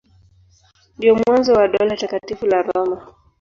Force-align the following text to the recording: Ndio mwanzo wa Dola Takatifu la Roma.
Ndio 0.97 1.15
mwanzo 1.15 1.53
wa 1.53 1.67
Dola 1.67 1.97
Takatifu 1.97 2.45
la 2.45 2.61
Roma. 2.61 3.13